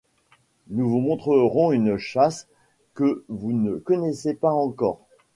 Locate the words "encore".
4.49-5.05